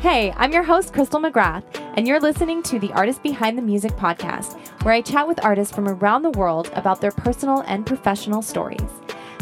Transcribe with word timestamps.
Hey, 0.00 0.30
I'm 0.36 0.52
your 0.52 0.62
host, 0.62 0.92
Crystal 0.92 1.18
McGrath, 1.18 1.64
and 1.96 2.06
you're 2.06 2.20
listening 2.20 2.62
to 2.64 2.78
the 2.78 2.92
Artist 2.92 3.22
Behind 3.22 3.56
the 3.56 3.62
Music 3.62 3.92
podcast, 3.92 4.54
where 4.82 4.92
I 4.92 5.00
chat 5.00 5.26
with 5.26 5.42
artists 5.42 5.74
from 5.74 5.88
around 5.88 6.20
the 6.20 6.30
world 6.30 6.70
about 6.74 7.00
their 7.00 7.10
personal 7.10 7.60
and 7.66 7.86
professional 7.86 8.42
stories. 8.42 8.82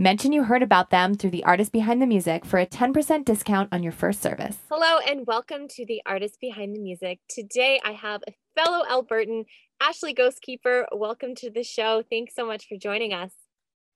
Mention 0.00 0.32
you 0.32 0.44
heard 0.44 0.62
about 0.62 0.88
them 0.88 1.14
through 1.14 1.32
the 1.32 1.44
Artist 1.44 1.72
Behind 1.72 2.00
the 2.00 2.06
Music 2.06 2.46
for 2.46 2.58
a 2.58 2.64
10% 2.64 3.22
discount 3.22 3.68
on 3.70 3.82
your 3.82 3.92
first 3.92 4.22
service. 4.22 4.56
Hello, 4.70 4.96
and 5.06 5.26
welcome 5.26 5.68
to 5.68 5.84
the 5.84 6.00
Artist 6.06 6.38
Behind 6.40 6.74
the 6.74 6.80
Music. 6.80 7.18
Today 7.28 7.78
I 7.84 7.92
have 7.92 8.22
a 8.26 8.32
fellow 8.56 8.82
Albertan, 8.86 9.44
Ashley 9.78 10.14
Ghostkeeper. 10.14 10.84
Welcome 10.90 11.34
to 11.34 11.50
the 11.50 11.62
show. 11.62 12.02
Thanks 12.08 12.34
so 12.34 12.46
much 12.46 12.66
for 12.66 12.78
joining 12.78 13.12
us. 13.12 13.32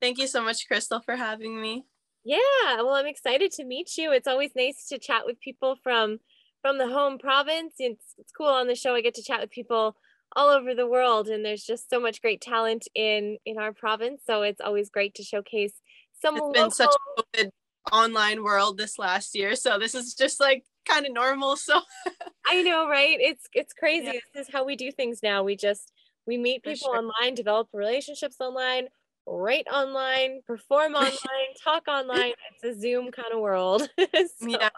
Thank 0.02 0.18
you 0.18 0.26
so 0.26 0.45
much, 0.45 0.68
Crystal, 0.68 1.01
for 1.01 1.16
having 1.16 1.59
me. 1.59 1.87
Yeah, 2.23 2.36
well, 2.76 2.96
I'm 2.96 3.07
excited 3.07 3.51
to 3.52 3.64
meet 3.64 3.96
you. 3.96 4.12
It's 4.12 4.29
always 4.29 4.51
nice 4.54 4.86
to 4.90 4.98
chat 4.98 5.24
with 5.24 5.40
people 5.40 5.76
from 5.82 6.18
from 6.60 6.76
the 6.76 6.88
home 6.88 7.16
province. 7.16 7.76
It's, 7.79 8.12
it's 8.18 8.32
cool 8.36 8.48
on 8.48 8.66
the 8.66 8.74
show. 8.74 8.95
I 8.95 9.01
get 9.01 9.14
to 9.14 9.23
chat 9.23 9.40
with 9.40 9.51
people 9.51 9.96
all 10.36 10.48
over 10.48 10.74
the 10.74 10.86
world, 10.86 11.28
and 11.28 11.44
there's 11.44 11.64
just 11.64 11.88
so 11.90 12.00
much 12.00 12.20
great 12.20 12.40
talent 12.40 12.88
in 12.94 13.38
in 13.44 13.58
our 13.58 13.72
province. 13.72 14.22
So 14.26 14.42
it's 14.42 14.60
always 14.60 14.90
great 14.90 15.14
to 15.16 15.22
showcase 15.22 15.74
some. 16.20 16.36
It's 16.36 16.42
local... 16.42 16.52
been 16.52 16.70
such 16.70 16.90
a 16.90 17.22
COVID 17.22 17.50
online 17.92 18.42
world 18.42 18.78
this 18.78 18.98
last 18.98 19.34
year, 19.34 19.56
so 19.56 19.78
this 19.78 19.95
is 19.95 20.14
just 20.14 20.40
like 20.40 20.64
kind 20.84 21.06
of 21.06 21.12
normal. 21.12 21.56
So 21.56 21.80
I 22.46 22.62
know, 22.62 22.88
right? 22.88 23.16
It's 23.20 23.46
it's 23.52 23.72
crazy. 23.72 24.06
Yeah. 24.06 24.20
This 24.34 24.48
is 24.48 24.52
how 24.52 24.64
we 24.64 24.76
do 24.76 24.90
things 24.90 25.20
now. 25.22 25.42
We 25.42 25.56
just 25.56 25.92
we 26.26 26.38
meet 26.38 26.62
people 26.62 26.88
sure. 26.92 26.96
online, 26.96 27.34
develop 27.34 27.68
relationships 27.72 28.36
online, 28.40 28.88
write 29.26 29.66
online, 29.72 30.40
perform 30.46 30.95
online, 30.96 31.54
talk 31.62 31.88
online. 31.88 32.32
It's 32.62 32.76
a 32.76 32.80
Zoom 32.80 33.10
kind 33.10 33.32
of 33.32 33.40
world. 33.40 33.88
so, 33.98 34.46
yeah. 34.46 34.70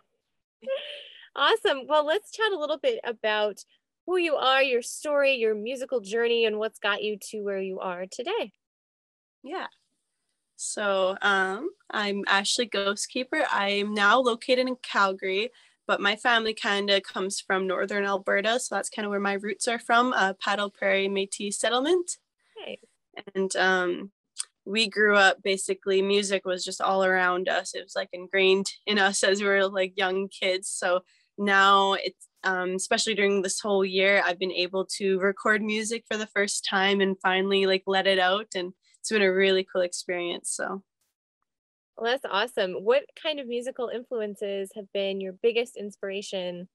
Awesome. 1.35 1.87
Well, 1.87 2.07
let's 2.07 2.31
chat 2.33 2.53
a 2.53 2.59
little 2.59 2.79
bit 2.79 2.99
about 3.05 3.63
who 4.07 4.17
you 4.17 4.37
are, 4.37 4.63
your 4.63 4.83
story, 4.83 5.35
your 5.35 5.55
musical 5.55 6.01
journey, 6.01 6.45
and 6.45 6.59
what's 6.59 6.79
got 6.79 7.03
you 7.03 7.19
to 7.31 7.41
where 7.41 7.61
you 7.61 7.81
are 7.81 8.07
today. 8.07 8.53
Yeah. 9.43 9.67
So 10.57 11.17
um, 11.21 11.71
I'm 11.91 12.23
Ashley 12.29 12.69
Ghostkeeper. 12.69 13.45
I'm 13.51 13.93
now 13.95 14.19
located 14.21 14.69
in 14.69 14.77
Calgary 14.77 15.51
but 15.87 16.01
my 16.01 16.17
family 16.17 16.53
kind 16.53 16.91
of 16.91 17.03
comes 17.03 17.41
from 17.41 17.67
northern 17.67 18.05
Alberta, 18.05 18.59
so 18.59 18.75
that's 18.75 18.91
kind 18.91 19.07
of 19.07 19.11
where 19.11 19.21
my 19.21 19.35
roots 19.35 19.69
are 19.69 19.79
from, 19.79 20.13
uh, 20.13 20.33
Paddle 20.35 20.71
Prairie 20.71 21.09
Métis 21.09 21.55
settlement. 21.55 22.19
Hey. 22.65 22.81
And 23.35 23.55
um, 23.57 24.11
we 24.65 24.89
grew 24.89 25.17
up 25.17 25.43
basically 25.43 26.03
music 26.03 26.45
was 26.45 26.65
just 26.65 26.81
all 26.81 27.05
around 27.05 27.49
us. 27.49 27.75
It 27.75 27.85
was 27.85 27.95
like 27.95 28.09
ingrained 28.13 28.73
in 28.85 28.99
us 28.99 29.23
as 29.23 29.41
we 29.41 29.47
were 29.47 29.69
like 29.69 29.97
young 29.97 30.29
kids. 30.29 30.69
So 30.69 31.03
now 31.39 31.95
it's 31.95 32.29
um, 32.45 32.71
especially 32.77 33.15
during 33.15 33.43
this 33.43 33.59
whole 33.59 33.85
year, 33.85 34.23
I've 34.25 34.39
been 34.39 34.53
able 34.53 34.87
to 34.99 35.19
record 35.19 35.63
music 35.63 36.05
for 36.09 36.17
the 36.17 36.29
first 36.29 36.65
time 36.65 37.01
and 37.01 37.17
finally 37.21 37.67
like 37.67 37.83
let 37.87 38.07
it 38.07 38.21
out, 38.21 38.47
and 38.55 38.73
it's 39.01 39.11
been 39.11 39.23
a 39.23 39.33
really 39.33 39.67
cool 39.71 39.83
experience. 39.83 40.51
So 40.53 40.83
well, 41.97 42.13
that's 42.13 42.27
awesome. 42.31 42.73
What 42.85 43.05
kind 43.21 43.41
of 43.41 43.49
musical 43.49 43.89
influences 43.89 44.71
have 44.77 44.85
been 44.93 45.21
your 45.21 45.33
biggest 45.43 45.77
inspiration 45.77 46.69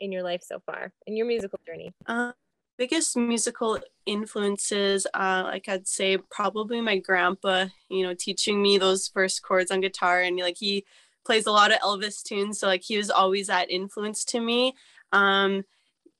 in 0.00 0.12
your 0.12 0.22
life 0.22 0.42
so 0.42 0.60
far, 0.64 0.92
in 1.06 1.16
your 1.16 1.26
musical 1.26 1.58
journey? 1.66 1.92
Uh, 2.06 2.32
biggest 2.78 3.16
musical 3.16 3.78
influences, 4.06 5.06
uh, 5.14 5.42
like 5.44 5.68
I'd 5.68 5.88
say, 5.88 6.18
probably 6.30 6.80
my 6.80 6.98
grandpa. 6.98 7.66
You 7.88 8.06
know, 8.06 8.14
teaching 8.14 8.62
me 8.62 8.78
those 8.78 9.08
first 9.08 9.42
chords 9.42 9.70
on 9.70 9.80
guitar, 9.80 10.22
and 10.22 10.38
like 10.38 10.58
he 10.58 10.84
plays 11.26 11.46
a 11.46 11.52
lot 11.52 11.72
of 11.72 11.80
Elvis 11.80 12.22
tunes, 12.22 12.58
so 12.58 12.66
like 12.66 12.82
he 12.82 12.96
was 12.96 13.10
always 13.10 13.48
that 13.48 13.70
influence 13.70 14.24
to 14.26 14.40
me. 14.40 14.74
Um, 15.12 15.64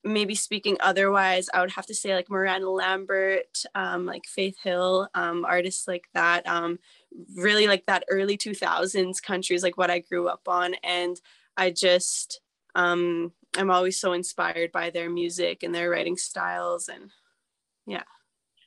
maybe 0.06 0.34
speaking 0.34 0.76
otherwise, 0.80 1.48
I 1.52 1.60
would 1.60 1.72
have 1.72 1.86
to 1.86 1.94
say 1.94 2.14
like 2.14 2.30
Miranda 2.30 2.70
Lambert, 2.70 3.62
um, 3.74 4.06
like 4.06 4.24
Faith 4.26 4.56
Hill, 4.62 5.08
um, 5.14 5.44
artists 5.44 5.86
like 5.86 6.04
that. 6.14 6.46
Um, 6.46 6.78
really 7.34 7.66
like 7.66 7.86
that 7.86 8.04
early 8.08 8.38
2000s 8.38 9.22
country 9.22 9.56
is 9.56 9.62
like 9.62 9.76
what 9.76 9.90
I 9.90 9.98
grew 10.00 10.28
up 10.28 10.42
on. 10.46 10.74
And 10.82 11.20
I 11.56 11.70
just, 11.70 12.40
um, 12.74 13.32
I'm 13.56 13.70
always 13.70 13.98
so 13.98 14.12
inspired 14.12 14.72
by 14.72 14.90
their 14.90 15.10
music 15.10 15.62
and 15.62 15.74
their 15.74 15.90
writing 15.90 16.16
styles. 16.16 16.88
And 16.88 17.10
yeah. 17.86 18.04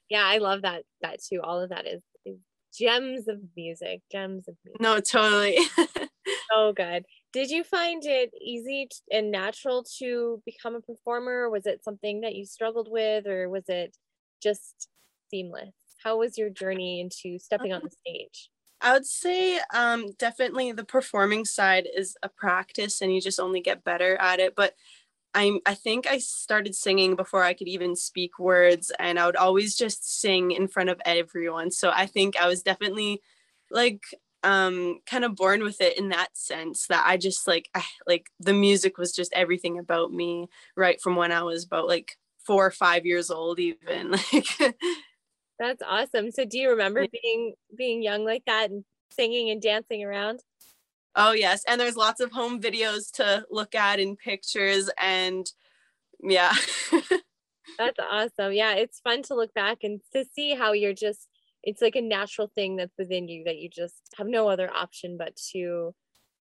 Yeah, 0.10 0.26
I 0.26 0.40
love 0.40 0.64
that, 0.64 0.84
that 1.02 1.24
too. 1.24 1.42
All 1.44 1.62
of 1.62 1.70
that 1.70 1.86
is, 1.88 2.02
is 2.26 2.38
gems 2.78 3.28
of 3.28 3.40
music, 3.56 4.02
gems 4.12 4.48
of 4.48 4.56
music. 4.66 4.82
No, 4.82 5.00
totally. 5.00 5.58
so 6.52 6.74
good. 6.74 7.06
Did 7.34 7.50
you 7.50 7.64
find 7.64 8.04
it 8.06 8.32
easy 8.42 8.88
and 9.12 9.32
natural 9.32 9.84
to 10.00 10.42
become 10.46 10.76
a 10.76 10.82
performer? 10.82 11.50
Was 11.50 11.66
it 11.66 11.84
something 11.84 12.22
that 12.22 12.36
you 12.36 12.46
struggled 12.46 12.90
with, 12.92 13.28
or 13.28 13.50
was 13.50 13.66
it 13.68 13.96
just 14.42 14.90
seamless? 15.30 15.74
how 16.04 16.18
was 16.18 16.38
your 16.38 16.50
journey 16.50 17.02
into 17.02 17.38
stepping 17.40 17.74
on 17.74 17.82
the 17.84 17.92
stage? 17.92 18.50
I 18.82 18.94
would 18.94 19.06
say 19.06 19.60
um, 19.74 20.12
definitely 20.18 20.72
the 20.72 20.86
performing 20.86 21.44
side 21.46 21.88
is 21.94 22.18
a 22.24 22.30
practice 22.30 23.02
and 23.02 23.14
you 23.14 23.20
just 23.20 23.40
only 23.40 23.60
get 23.60 23.84
better 23.84 24.16
at 24.16 24.40
it. 24.40 24.56
But 24.56 24.76
I'm 25.34 25.60
I 25.66 25.76
think 25.76 26.08
I 26.08 26.20
started 26.20 26.76
singing 26.76 27.16
before 27.16 27.44
I 27.44 27.54
could 27.54 27.68
even 27.68 27.96
speak 27.96 28.40
words 28.40 28.92
and 29.00 29.20
I 29.20 29.26
would 29.28 29.36
always 29.36 29.76
just 29.78 30.20
sing 30.22 30.52
in 30.52 30.68
front 30.68 30.90
of 30.90 31.02
everyone. 31.06 31.72
So 31.72 31.92
I 31.94 32.06
think 32.08 32.38
I 32.38 32.48
was 32.48 32.64
definitely 32.64 33.22
like 33.72 34.04
um 34.44 35.00
kind 35.06 35.26
of 35.26 35.36
born 35.36 35.64
with 35.64 35.82
it 35.82 35.98
in 35.98 36.10
that 36.10 36.30
sense 36.34 36.88
that 36.88 37.04
I 37.06 37.18
just 37.18 37.48
like 37.48 37.70
I, 37.76 37.84
like 38.08 38.28
the 38.40 38.54
music 38.54 38.98
was 38.98 39.12
just 39.12 39.34
everything 39.34 39.78
about 39.78 40.14
me 40.14 40.48
right 40.78 41.02
from 41.02 41.16
when 41.16 41.32
I 41.32 41.44
was 41.44 41.66
about 41.66 41.88
like 41.88 42.18
4 42.46 42.68
or 42.68 42.72
5 42.72 43.06
years 43.06 43.30
old 43.30 43.60
even 43.60 44.12
like 44.34 44.76
that's 45.60 45.84
awesome. 45.86 46.32
So 46.32 46.46
do 46.46 46.58
you 46.58 46.70
remember 46.70 47.06
being 47.12 47.54
being 47.78 48.02
young 48.02 48.24
like 48.24 48.44
that 48.46 48.72
and 48.72 48.86
singing 49.12 49.50
and 49.50 49.62
dancing 49.62 50.04
around? 50.04 50.40
Oh 51.16 51.34
yes, 51.34 51.64
and 51.68 51.80
there's 51.80 51.98
lots 51.98 52.22
of 52.22 52.32
home 52.32 52.62
videos 52.62 53.12
to 53.14 53.46
look 53.52 53.76
at 53.76 54.00
and 54.00 54.18
pictures 54.18 54.90
and 54.98 55.46
yeah. 56.22 56.54
that's 57.78 58.00
awesome. 58.00 58.54
Yeah, 58.54 58.76
it's 58.76 59.02
fun 59.02 59.22
to 59.24 59.36
look 59.36 59.54
back 59.54 59.80
and 59.84 60.00
to 60.14 60.26
see 60.34 60.56
how 60.56 60.72
you're 60.72 60.94
just 60.94 61.28
it's 61.64 61.82
like 61.82 61.96
a 61.96 62.02
natural 62.02 62.52
thing 62.54 62.76
that's 62.76 62.98
within 62.98 63.28
you 63.28 63.44
that 63.46 63.58
you 63.58 63.70
just 63.70 64.02
have 64.18 64.28
no 64.28 64.48
other 64.48 64.70
option 64.72 65.18
but 65.18 65.36
to 65.52 65.94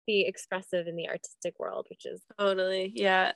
be 0.06 0.26
expressive 0.28 0.88
in 0.88 0.96
the 0.96 1.08
artistic 1.08 1.56
world, 1.60 1.88
which 1.90 2.06
is 2.06 2.22
totally, 2.40 2.92
yeah. 2.94 3.32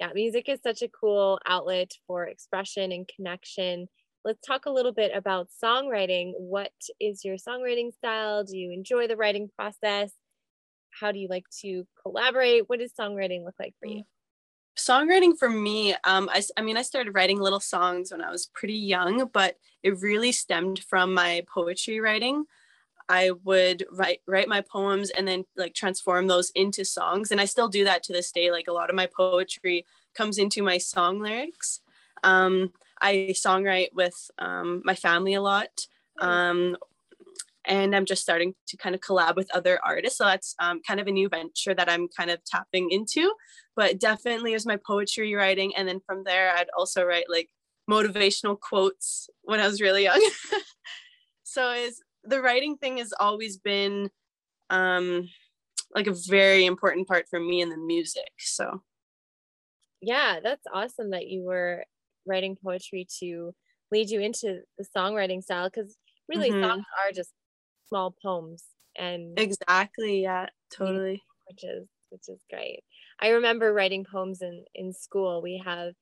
Yeah, 0.00 0.10
music 0.12 0.48
is 0.48 0.58
such 0.60 0.82
a 0.82 0.88
cool 0.88 1.38
outlet 1.46 1.92
for 2.06 2.26
expression 2.26 2.90
and 2.90 3.08
connection 3.14 3.86
let's 4.24 4.40
talk 4.46 4.66
a 4.66 4.70
little 4.70 4.92
bit 4.92 5.12
about 5.14 5.48
songwriting. 5.62 6.32
What 6.38 6.72
is 6.98 7.24
your 7.24 7.36
songwriting 7.36 7.92
style? 7.94 8.44
Do 8.44 8.56
you 8.56 8.72
enjoy 8.72 9.06
the 9.06 9.16
writing 9.16 9.50
process? 9.54 10.12
How 10.90 11.12
do 11.12 11.18
you 11.18 11.28
like 11.28 11.44
to 11.60 11.86
collaborate? 12.02 12.68
What 12.68 12.78
does 12.78 12.92
songwriting 12.98 13.44
look 13.44 13.56
like 13.58 13.74
for 13.80 13.86
you? 13.86 14.02
Songwriting 14.76 15.38
for 15.38 15.48
me, 15.48 15.94
um, 16.04 16.28
I, 16.32 16.42
I 16.56 16.62
mean, 16.62 16.76
I 16.76 16.82
started 16.82 17.14
writing 17.14 17.38
little 17.38 17.60
songs 17.60 18.10
when 18.10 18.20
I 18.20 18.30
was 18.30 18.46
pretty 18.46 18.74
young, 18.74 19.28
but 19.32 19.56
it 19.82 20.00
really 20.00 20.32
stemmed 20.32 20.80
from 20.80 21.14
my 21.14 21.44
poetry 21.52 22.00
writing. 22.00 22.44
I 23.08 23.32
would 23.44 23.84
write 23.92 24.20
write 24.26 24.48
my 24.48 24.62
poems 24.62 25.10
and 25.10 25.28
then 25.28 25.44
like 25.56 25.74
transform 25.74 26.26
those 26.26 26.50
into 26.54 26.84
songs, 26.84 27.30
and 27.30 27.40
I 27.40 27.44
still 27.44 27.68
do 27.68 27.84
that 27.84 28.02
to 28.04 28.12
this 28.12 28.32
day. 28.32 28.50
Like 28.50 28.66
a 28.66 28.72
lot 28.72 28.90
of 28.90 28.96
my 28.96 29.06
poetry 29.06 29.84
comes 30.14 30.38
into 30.38 30.62
my 30.62 30.78
song 30.78 31.20
lyrics. 31.20 31.80
Um, 32.22 32.72
I 33.02 33.28
songwrite 33.32 33.92
with 33.92 34.30
um, 34.38 34.82
my 34.84 34.94
family 34.94 35.34
a 35.34 35.42
lot. 35.42 35.86
And 37.66 37.94
I'm 37.96 38.04
just 38.04 38.22
starting 38.22 38.54
to 38.68 38.76
kind 38.76 38.94
of 38.94 39.00
collab 39.00 39.36
with 39.36 39.54
other 39.54 39.78
artists. 39.84 40.18
So 40.18 40.24
that's 40.24 40.54
um, 40.58 40.80
kind 40.86 41.00
of 41.00 41.06
a 41.06 41.12
new 41.12 41.28
venture 41.28 41.74
that 41.74 41.88
I'm 41.88 42.08
kind 42.08 42.30
of 42.30 42.44
tapping 42.44 42.90
into. 42.90 43.32
But 43.74 43.98
definitely 43.98 44.52
is 44.52 44.66
my 44.66 44.78
poetry 44.86 45.34
writing. 45.34 45.74
And 45.74 45.88
then 45.88 46.00
from 46.06 46.24
there, 46.24 46.54
I'd 46.54 46.68
also 46.76 47.04
write 47.04 47.24
like 47.28 47.48
motivational 47.90 48.58
quotes 48.58 49.28
when 49.42 49.60
I 49.60 49.66
was 49.66 49.80
really 49.80 50.04
young. 50.04 50.30
so 51.42 51.72
is 51.72 52.02
the 52.24 52.40
writing 52.40 52.76
thing 52.76 52.98
has 52.98 53.12
always 53.18 53.58
been 53.58 54.10
um 54.70 55.28
like 55.94 56.06
a 56.06 56.14
very 56.28 56.64
important 56.64 57.06
part 57.06 57.26
for 57.28 57.38
me 57.38 57.60
in 57.60 57.68
the 57.68 57.76
music. 57.76 58.30
So 58.38 58.82
yeah, 60.00 60.40
that's 60.42 60.66
awesome 60.72 61.10
that 61.10 61.28
you 61.28 61.44
were 61.44 61.84
writing 62.26 62.56
poetry 62.62 63.06
to 63.20 63.54
lead 63.92 64.10
you 64.10 64.20
into 64.20 64.60
the 64.78 64.86
songwriting 64.96 65.42
style 65.42 65.70
because 65.72 65.96
really 66.28 66.50
mm-hmm. 66.50 66.62
songs 66.62 66.84
are 67.04 67.12
just 67.12 67.30
small 67.88 68.14
poems 68.22 68.64
and 68.96 69.38
exactly 69.38 70.22
yeah 70.22 70.46
totally. 70.72 71.22
which 71.48 71.64
is 71.64 71.86
which 72.14 72.28
is 72.28 72.40
great. 72.48 72.84
I 73.20 73.30
remember 73.30 73.72
writing 73.72 74.06
poems 74.10 74.40
in 74.40 74.64
in 74.74 74.92
school. 74.92 75.42
We 75.42 75.60
have 75.64 75.94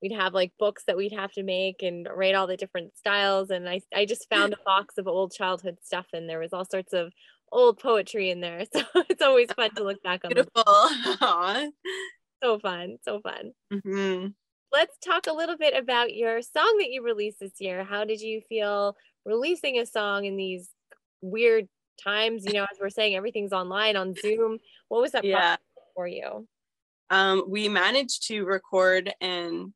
we'd 0.00 0.12
have 0.12 0.32
like 0.32 0.52
books 0.58 0.84
that 0.86 0.96
we'd 0.96 1.12
have 1.12 1.32
to 1.32 1.42
make 1.42 1.82
and 1.82 2.08
write 2.14 2.34
all 2.34 2.46
the 2.46 2.56
different 2.56 2.96
styles 2.96 3.50
and 3.50 3.68
i 3.68 3.80
i 3.92 4.04
just 4.04 4.28
found 4.30 4.52
a 4.52 4.58
box 4.64 4.96
of 4.96 5.08
old 5.08 5.32
childhood 5.32 5.76
stuff 5.82 6.06
and 6.12 6.30
there 6.30 6.38
was 6.38 6.52
all 6.52 6.64
sorts 6.64 6.92
of 6.92 7.12
old 7.50 7.78
poetry 7.78 8.30
in 8.30 8.40
there. 8.40 8.64
So 8.72 8.82
it's 9.08 9.22
always 9.22 9.50
fun 9.52 9.74
to 9.74 9.84
look 9.84 10.02
back 10.02 10.20
on 10.24 10.30
beautiful. 10.32 10.64
So 12.42 12.58
fun 12.60 12.98
so 13.02 13.20
fun. 13.20 13.52
Mm-hmm. 13.72 14.28
let's 14.72 14.96
talk 15.04 15.26
a 15.26 15.32
little 15.32 15.56
bit 15.56 15.76
about 15.76 16.14
your 16.14 16.40
song 16.40 16.76
that 16.78 16.90
you 16.90 17.02
released 17.02 17.40
this 17.40 17.58
year. 17.58 17.84
How 17.84 18.04
did 18.04 18.20
you 18.20 18.42
feel 18.48 18.94
releasing 19.24 19.78
a 19.78 19.86
song 19.86 20.24
in 20.24 20.36
these 20.36 20.68
weird 21.20 21.68
times 22.02 22.44
you 22.44 22.52
know 22.52 22.62
as 22.62 22.78
we're 22.80 22.90
saying 22.90 23.16
everything's 23.16 23.52
online 23.52 23.96
on 23.96 24.14
zoom. 24.14 24.58
What 24.88 25.02
was 25.02 25.12
that 25.12 25.24
yeah. 25.24 25.56
for 25.94 26.06
you? 26.06 26.46
Um, 27.10 27.44
we 27.48 27.68
managed 27.68 28.26
to 28.28 28.44
record 28.44 29.12
and 29.20 29.72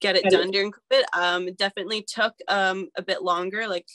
get 0.00 0.16
it 0.16 0.24
done 0.30 0.50
during 0.50 0.72
covid. 0.72 1.02
Um, 1.12 1.48
it 1.48 1.58
definitely 1.58 2.02
took 2.02 2.34
um, 2.48 2.88
a 2.96 3.02
bit 3.02 3.22
longer 3.22 3.66
like 3.66 3.88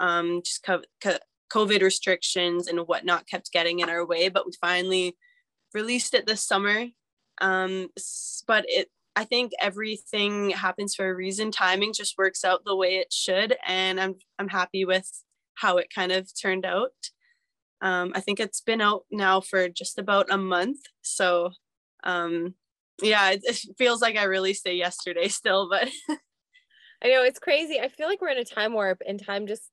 um, 0.00 0.42
just 0.44 0.62
co- 0.62 0.82
co- 1.02 1.18
covid 1.52 1.82
restrictions 1.82 2.66
and 2.66 2.80
whatnot 2.80 3.28
kept 3.28 3.52
getting 3.52 3.78
in 3.78 3.88
our 3.88 4.04
way 4.04 4.28
but 4.28 4.44
we 4.44 4.52
finally 4.60 5.16
released 5.74 6.14
it 6.14 6.26
this 6.26 6.40
summer. 6.40 6.86
Um, 7.40 7.88
but 8.46 8.64
it 8.68 8.88
I 9.16 9.24
think 9.24 9.52
everything 9.60 10.50
happens 10.50 10.94
for 10.94 11.08
a 11.08 11.14
reason. 11.14 11.52
Timing 11.52 11.92
just 11.92 12.18
works 12.18 12.44
out 12.44 12.64
the 12.64 12.74
way 12.74 12.96
it 12.96 13.12
should, 13.12 13.56
and 13.66 14.00
I'm 14.00 14.14
I'm 14.38 14.48
happy 14.48 14.84
with 14.84 15.10
how 15.54 15.78
it 15.78 15.92
kind 15.94 16.12
of 16.12 16.28
turned 16.40 16.66
out. 16.66 16.92
Um, 17.80 18.12
I 18.14 18.20
think 18.20 18.40
it's 18.40 18.60
been 18.60 18.80
out 18.80 19.04
now 19.10 19.40
for 19.40 19.68
just 19.68 19.98
about 19.98 20.30
a 20.30 20.38
month. 20.38 20.80
So, 21.02 21.50
um, 22.02 22.54
yeah, 23.02 23.30
it, 23.30 23.42
it 23.44 23.60
feels 23.76 24.00
like 24.00 24.16
I 24.16 24.24
released 24.24 24.66
it 24.66 24.76
yesterday 24.76 25.28
still, 25.28 25.68
but 25.68 25.88
I 27.02 27.08
know 27.08 27.22
it's 27.22 27.38
crazy. 27.38 27.78
I 27.80 27.88
feel 27.88 28.08
like 28.08 28.20
we're 28.20 28.28
in 28.28 28.38
a 28.38 28.44
time 28.44 28.72
warp 28.72 29.02
and 29.06 29.22
time 29.22 29.46
just 29.46 29.64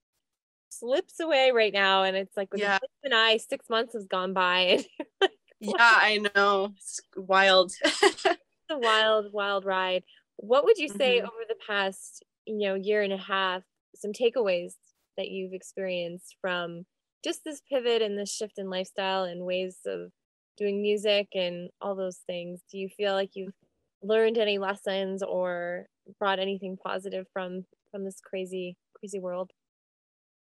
slips 0.69 1.19
away 1.19 1.51
right 1.51 1.74
now. 1.74 2.04
And 2.04 2.18
it's 2.18 2.36
like 2.36 2.51
with 2.51 2.62
yeah. 2.62 2.80
and 3.04 3.13
I, 3.13 3.38
six 3.38 3.69
months 3.69 3.94
has 3.94 4.06
gone 4.06 4.34
by. 4.34 4.84
And 5.63 5.75
yeah, 5.77 5.94
I 5.95 6.18
know. 6.36 6.74
It's 6.75 7.01
wild. 7.16 7.72
it's 7.84 8.25
a 8.72 8.80
wild, 8.80 9.31
wild 9.31 9.63
ride. 9.63 10.01
What 10.38 10.63
would 10.63 10.80
you 10.80 10.89
say 10.89 11.18
mm-hmm. 11.18 11.27
over 11.27 11.44
the 11.48 11.56
past, 11.68 12.25
you 12.48 12.57
know, 12.68 12.74
year 12.74 13.04
and 13.04 13.13
a 13.13 13.18
half, 13.18 13.62
some 13.95 14.12
takeaways 14.12 14.74
that 15.22 15.30
you've 15.30 15.54
experienced 15.54 16.36
from 16.42 16.84
just 17.24 17.42
this 17.46 17.62
pivot 17.72 18.02
and 18.02 18.18
this 18.18 18.34
shift 18.34 18.58
in 18.58 18.72
lifestyle 18.72 19.24
and 19.24 19.46
ways 19.46 19.78
of 19.86 20.10
doing 20.58 20.82
music 20.82 21.28
and 21.36 21.70
all 21.80 21.96
those 21.96 22.20
things. 22.26 22.62
Do 22.72 22.80
you 22.80 22.90
feel 22.90 23.14
like 23.14 23.30
you've 23.36 23.54
learned 24.02 24.40
any 24.40 24.58
lessons 24.58 25.22
or 25.22 25.86
brought 26.18 26.40
anything 26.40 26.76
positive 26.84 27.28
from 27.32 27.66
from 27.92 28.04
this 28.04 28.20
crazy 28.20 28.76
crazy 29.00 29.20
world? 29.20 29.52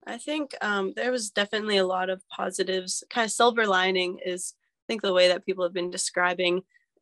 I 0.06 0.20
think 0.20 0.56
um, 0.62 0.94
there 0.96 1.12
was 1.12 1.32
definitely 1.32 1.78
a 1.78 1.88
lot 1.88 2.12
of 2.12 2.22
positives. 2.30 3.04
Kind 3.10 3.26
of 3.26 3.32
silver 3.32 3.66
lining 3.66 4.20
is 4.24 4.54
i 4.58 4.86
think 4.88 5.02
the 5.02 5.14
way 5.14 5.28
that 5.28 5.46
people 5.46 5.64
have 5.64 5.74
been 5.74 5.90
describing 5.90 6.62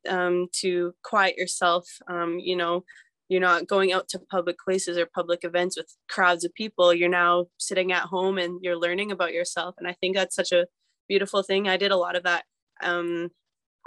um, 0.10 0.48
to 0.52 0.94
quiet 1.04 1.38
yourself 1.38 1.86
um, 2.08 2.40
you 2.40 2.56
know 2.56 2.84
you're 3.30 3.42
not 3.42 3.68
going 3.68 3.92
out 3.92 4.08
to 4.10 4.20
public 4.20 4.58
places 4.64 4.98
or 4.98 5.08
public 5.08 5.44
events 5.44 5.78
with 5.78 5.96
crowds 6.08 6.44
of 6.44 6.54
people. 6.54 6.94
You're 6.94 7.10
now 7.10 7.48
sitting 7.58 7.92
at 7.92 8.04
home 8.04 8.38
and 8.38 8.60
you're 8.62 8.78
learning 8.78 9.12
about 9.12 9.34
yourself. 9.34 9.76
And 9.78 9.88
i 9.88 9.94
think 9.94 10.16
that's 10.16 10.36
such 10.36 10.52
a 10.52 10.68
beautiful 11.08 11.44
thing. 11.44 11.68
I 11.68 11.78
did 11.78 11.92
a 11.92 11.98
lot 11.98 12.16
of 12.16 12.24
that. 12.24 12.46
Um, 12.84 13.30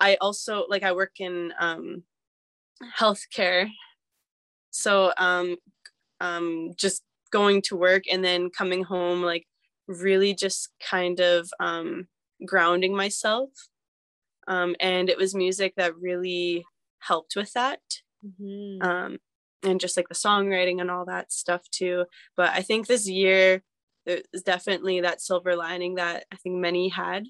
i 0.01 0.17
also 0.21 0.65
like 0.69 0.83
i 0.83 0.93
work 0.93 1.21
in 1.21 1.53
um, 1.61 2.03
healthcare. 2.99 3.69
So 4.71 5.13
um, 5.19 5.57
um, 6.21 6.73
just 6.77 7.03
going 7.33 7.63
to 7.63 7.77
work 7.77 8.05
and 8.11 8.25
then 8.25 8.51
coming 8.51 8.85
home 8.85 9.23
like 9.23 9.47
really 9.87 10.35
just 10.35 10.71
kind 10.91 11.21
of 11.21 11.49
um, 11.61 12.07
grounding 12.45 12.95
myself. 12.95 13.51
Um, 14.47 14.77
and 14.81 15.11
it 15.11 15.19
was 15.19 15.35
music 15.35 15.75
that 15.77 15.97
really 15.97 16.65
helped 17.01 17.35
with 17.37 17.53
that. 17.53 17.81
Mm-hmm. 18.25 18.83
um, 18.83 19.19
and 19.63 19.81
just 19.81 19.97
like 19.97 20.09
the 20.09 20.15
songwriting 20.15 20.81
and 20.81 20.91
all 20.91 21.05
that 21.07 21.33
stuff 21.33 21.63
too. 21.71 22.05
But 22.37 22.51
I 22.51 22.63
think 22.63 22.87
this 22.87 23.09
year 23.09 23.63
there's 24.07 24.43
definitely 24.45 25.01
that 25.01 25.21
silver 25.21 25.57
lining 25.57 25.97
that 25.97 26.25
I 26.33 26.37
think 26.37 26.57
many 26.57 26.89
had. 26.89 27.25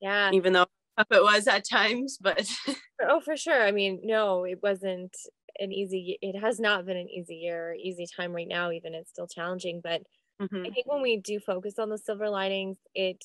Yeah. 0.00 0.30
Even 0.32 0.52
though 0.52 0.66
it 0.98 1.22
was 1.22 1.46
at 1.46 1.68
times, 1.68 2.18
but 2.20 2.48
oh, 3.02 3.20
for 3.20 3.36
sure. 3.36 3.62
I 3.62 3.72
mean, 3.72 4.00
no, 4.04 4.44
it 4.44 4.60
wasn't 4.62 5.14
an 5.58 5.72
easy. 5.72 6.18
It 6.20 6.38
has 6.38 6.60
not 6.60 6.86
been 6.86 6.96
an 6.96 7.08
easy 7.08 7.36
year, 7.36 7.74
easy 7.74 8.06
time 8.16 8.32
right 8.32 8.48
now. 8.48 8.70
Even 8.70 8.94
it's 8.94 9.10
still 9.10 9.26
challenging, 9.26 9.80
but 9.82 10.02
mm-hmm. 10.40 10.64
I 10.66 10.70
think 10.70 10.86
when 10.86 11.02
we 11.02 11.16
do 11.18 11.40
focus 11.40 11.78
on 11.78 11.88
the 11.88 11.98
silver 11.98 12.28
linings, 12.28 12.78
it 12.94 13.22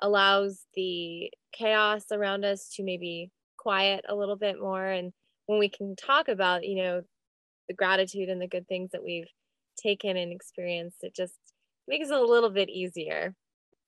allows 0.00 0.64
the 0.74 1.30
chaos 1.52 2.04
around 2.10 2.44
us 2.44 2.70
to 2.76 2.82
maybe 2.82 3.30
quiet 3.58 4.04
a 4.08 4.14
little 4.14 4.36
bit 4.36 4.58
more 4.58 4.86
and 4.86 5.12
when 5.50 5.58
we 5.58 5.68
can 5.68 5.96
talk 5.96 6.28
about 6.28 6.64
you 6.64 6.76
know 6.76 7.02
the 7.66 7.74
gratitude 7.74 8.28
and 8.28 8.40
the 8.40 8.46
good 8.46 8.68
things 8.68 8.92
that 8.92 9.02
we've 9.02 9.26
taken 9.76 10.16
and 10.16 10.32
experienced 10.32 10.98
it 11.02 11.12
just 11.12 11.34
makes 11.88 12.08
it 12.08 12.14
a 12.16 12.24
little 12.24 12.50
bit 12.50 12.68
easier. 12.68 13.34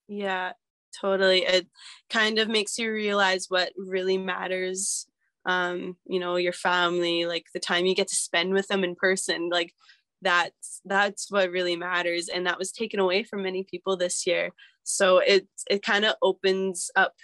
Yeah 0.09 0.53
totally. 1.01 1.45
It 1.45 1.69
kind 2.11 2.39
of 2.39 2.49
makes 2.49 2.77
you 2.79 2.93
realize 2.93 3.47
what 3.49 3.73
really 3.77 4.19
matters 4.19 5.07
um 5.47 5.97
you 6.07 6.21
know 6.21 6.37
your 6.37 6.53
family 6.53 7.25
like 7.27 7.47
the 7.53 7.59
time 7.59 7.85
you 7.85 7.97
get 7.97 8.07
to 8.07 8.15
spend 8.15 8.53
with 8.53 8.69
them 8.69 8.85
in 8.85 8.95
person 8.95 9.49
like 9.51 9.73
that's 10.21 10.81
that's 10.85 11.33
what 11.33 11.51
really 11.51 11.75
matters 11.75 12.29
and 12.29 12.47
that 12.47 12.59
was 12.59 12.71
taken 12.71 13.01
away 13.01 13.25
from 13.25 13.43
many 13.43 13.65
people 13.65 13.97
this 13.97 14.27
year. 14.27 14.51
So 14.85 15.19
it 15.19 15.49
it 15.71 15.83
kind 15.83 16.05
of 16.05 16.15
opens 16.23 16.91
up 16.97 17.15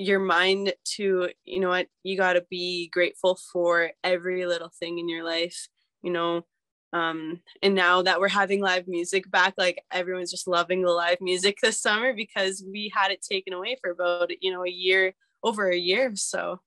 your 0.00 0.20
mind 0.20 0.72
to 0.84 1.28
you 1.44 1.60
know 1.60 1.68
what 1.68 1.86
you 2.02 2.16
got 2.16 2.32
to 2.34 2.44
be 2.48 2.88
grateful 2.88 3.38
for 3.52 3.90
every 4.02 4.46
little 4.46 4.70
thing 4.80 4.98
in 4.98 5.08
your 5.08 5.24
life 5.24 5.68
you 6.02 6.10
know 6.10 6.44
um 6.92 7.40
and 7.62 7.74
now 7.74 8.02
that 8.02 8.18
we're 8.18 8.28
having 8.28 8.60
live 8.60 8.88
music 8.88 9.30
back 9.30 9.54
like 9.58 9.84
everyone's 9.92 10.30
just 10.30 10.48
loving 10.48 10.82
the 10.82 10.90
live 10.90 11.20
music 11.20 11.58
this 11.62 11.80
summer 11.80 12.14
because 12.14 12.64
we 12.72 12.90
had 12.94 13.10
it 13.10 13.22
taken 13.22 13.52
away 13.52 13.76
for 13.80 13.90
about 13.90 14.30
you 14.40 14.50
know 14.50 14.64
a 14.64 14.70
year 14.70 15.14
over 15.42 15.70
a 15.70 15.76
year 15.76 16.12
so. 16.14 16.60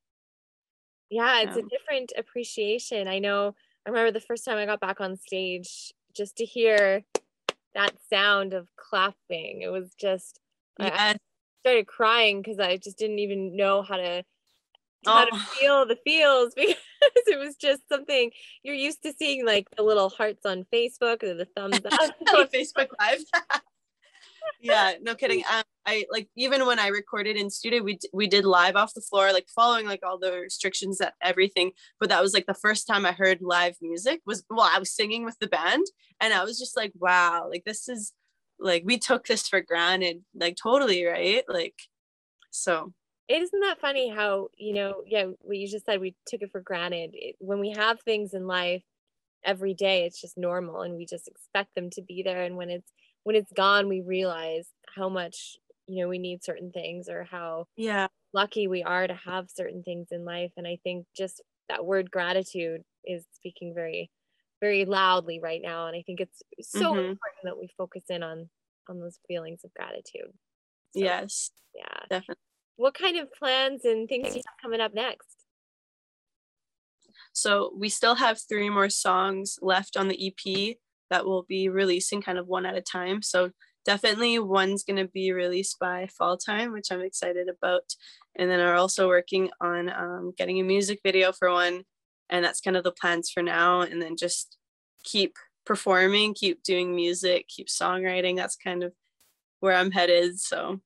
Yeah 1.09 1.41
it's 1.41 1.57
a 1.57 1.61
different 1.61 2.11
appreciation. 2.17 3.07
I 3.07 3.19
know 3.19 3.55
i 3.85 3.89
remember 3.89 4.11
the 4.11 4.19
first 4.19 4.45
time 4.45 4.57
i 4.57 4.65
got 4.65 4.79
back 4.79 5.01
on 5.01 5.17
stage 5.17 5.93
just 6.15 6.37
to 6.37 6.45
hear 6.45 7.03
that 7.75 7.93
sound 8.09 8.53
of 8.53 8.67
clapping 8.77 9.61
it 9.61 9.71
was 9.71 9.93
just 9.99 10.39
yes. 10.79 10.91
I, 10.95 11.15
started 11.63 11.87
crying 11.87 12.41
because 12.41 12.59
I 12.59 12.75
just 12.75 12.97
didn't 12.97 13.19
even 13.19 13.55
know 13.55 13.81
how 13.81 13.95
to 13.95 14.23
how 15.05 15.25
oh. 15.25 15.37
to 15.37 15.43
feel 15.45 15.85
the 15.85 15.97
feels 16.03 16.53
because 16.55 16.75
it 17.27 17.39
was 17.39 17.55
just 17.55 17.87
something 17.89 18.31
you're 18.63 18.75
used 18.75 19.01
to 19.03 19.13
seeing 19.17 19.45
like 19.45 19.67
the 19.77 19.83
little 19.83 20.09
hearts 20.09 20.45
on 20.45 20.65
Facebook 20.73 21.23
or 21.23 21.33
the 21.33 21.47
thumbs 21.55 21.79
up 21.85 21.93
on 22.35 22.47
Facebook 22.47 22.87
Live. 22.99 23.23
yeah, 24.59 24.93
no 25.01 25.15
kidding. 25.15 25.43
Um, 25.51 25.63
I 25.85 26.05
like 26.11 26.27
even 26.35 26.65
when 26.65 26.79
I 26.79 26.87
recorded 26.87 27.37
in 27.37 27.49
studio, 27.49 27.81
we 27.81 27.97
we 28.13 28.27
did 28.27 28.43
live 28.43 28.75
off 28.75 28.93
the 28.93 29.01
floor, 29.01 29.31
like 29.31 29.47
following 29.53 29.85
like 29.85 30.01
all 30.05 30.17
the 30.17 30.33
restrictions 30.33 30.97
that 30.97 31.13
everything. 31.21 31.71
But 31.99 32.09
that 32.09 32.21
was 32.21 32.33
like 32.33 32.45
the 32.45 32.53
first 32.53 32.87
time 32.87 33.05
I 33.05 33.13
heard 33.13 33.39
live 33.41 33.75
music. 33.81 34.21
Was 34.25 34.43
well, 34.49 34.69
I 34.69 34.79
was 34.79 34.91
singing 34.91 35.23
with 35.23 35.37
the 35.39 35.47
band, 35.47 35.85
and 36.19 36.33
I 36.33 36.43
was 36.43 36.59
just 36.59 36.75
like, 36.75 36.91
wow, 36.95 37.47
like 37.49 37.63
this 37.65 37.87
is 37.87 38.13
like 38.63 38.83
we 38.85 38.97
took 38.97 39.27
this 39.27 39.47
for 39.47 39.61
granted 39.61 40.23
like 40.33 40.55
totally 40.55 41.05
right? 41.05 41.43
Like 41.47 41.75
so. 42.51 42.93
It 43.29 43.41
isn't 43.41 43.61
that 43.61 43.79
funny 43.79 44.09
how 44.09 44.49
you 44.57 44.73
know 44.73 45.03
yeah 45.05 45.25
what 45.41 45.57
you 45.57 45.67
just 45.67 45.85
said 45.85 45.99
we 46.01 46.15
took 46.27 46.41
it 46.41 46.51
for 46.51 46.61
granted. 46.61 47.11
It, 47.13 47.35
when 47.39 47.59
we 47.59 47.71
have 47.71 48.01
things 48.01 48.33
in 48.33 48.47
life 48.47 48.83
every 49.45 49.73
day 49.73 50.05
it's 50.05 50.21
just 50.21 50.37
normal 50.37 50.81
and 50.81 50.95
we 50.95 51.05
just 51.05 51.27
expect 51.27 51.75
them 51.75 51.89
to 51.91 52.01
be 52.01 52.23
there. 52.23 52.43
And 52.43 52.57
when 52.57 52.69
it's 52.69 52.91
when 53.23 53.35
it's 53.35 53.51
gone 53.51 53.87
we 53.87 54.01
realize 54.01 54.67
how 54.95 55.09
much 55.09 55.57
you 55.87 56.01
know 56.01 56.09
we 56.09 56.17
need 56.17 56.43
certain 56.43 56.71
things 56.71 57.09
or 57.09 57.23
how 57.23 57.67
yeah. 57.75 58.07
lucky 58.33 58.67
we 58.67 58.83
are 58.83 59.07
to 59.07 59.13
have 59.13 59.49
certain 59.49 59.83
things 59.83 60.07
in 60.11 60.25
life. 60.25 60.51
And 60.57 60.67
i 60.67 60.77
think 60.83 61.05
just 61.15 61.41
that 61.69 61.85
word 61.85 62.11
gratitude 62.11 62.83
is 63.05 63.25
speaking 63.33 63.73
very 63.73 64.09
very 64.63 64.85
loudly 64.85 65.39
right 65.41 65.61
now 65.61 65.87
and 65.87 65.95
i 65.95 66.01
think 66.05 66.19
it's 66.19 66.41
so 66.61 66.91
mm-hmm. 66.91 67.11
important 67.11 67.43
that 67.43 67.59
we 67.59 67.67
focus 67.77 68.03
in 68.09 68.23
on 68.23 68.49
on 68.89 68.99
those 68.99 69.19
feelings 69.27 69.63
of 69.63 69.73
gratitude. 69.73 70.31
So, 70.95 71.03
yes. 71.03 71.51
yeah. 71.75 71.99
Definitely. 72.09 72.41
What 72.75 72.93
kind 72.93 73.17
of 73.17 73.31
plans 73.33 73.85
and 73.85 74.07
things 74.07 74.29
do 74.29 74.35
you 74.35 74.41
have 74.45 74.61
coming 74.61 74.81
up 74.81 74.93
next? 74.93 75.27
So 77.33 77.73
we 77.77 77.89
still 77.89 78.15
have 78.15 78.39
three 78.47 78.69
more 78.69 78.89
songs 78.89 79.57
left 79.61 79.97
on 79.97 80.07
the 80.07 80.27
ep 80.27 80.77
that 81.09 81.25
we'll 81.25 81.43
be 81.43 81.69
releasing 81.69 82.21
kind 82.21 82.37
of 82.37 82.47
one 82.47 82.65
at 82.65 82.75
a 82.75 82.81
time. 82.81 83.21
So 83.21 83.51
definitely 83.85 84.39
one's 84.39 84.83
going 84.83 84.97
to 84.97 85.11
be 85.11 85.31
released 85.31 85.77
by 85.77 86.07
fall 86.17 86.37
time 86.37 86.71
which 86.71 86.87
i'm 86.91 87.01
excited 87.01 87.49
about. 87.49 87.83
And 88.35 88.49
then 88.49 88.59
are 88.59 88.75
also 88.75 89.07
working 89.07 89.49
on 89.61 89.89
um, 89.89 90.33
getting 90.37 90.59
a 90.59 90.63
music 90.63 90.99
video 91.03 91.31
for 91.31 91.51
one 91.51 91.83
and 92.29 92.43
that's 92.43 92.61
kind 92.61 92.77
of 92.77 92.83
the 92.83 92.91
plans 92.91 93.29
for 93.29 93.43
now 93.43 93.81
and 93.81 94.01
then 94.01 94.15
just 94.15 94.57
keep 95.03 95.35
performing 95.65 96.33
keep 96.33 96.63
doing 96.63 96.95
music 96.95 97.47
keep 97.47 97.67
songwriting 97.67 98.35
that's 98.35 98.55
kind 98.55 98.83
of 98.83 98.93
where 99.59 99.75
i'm 99.75 99.91
headed 99.91 100.39
so. 100.39 100.79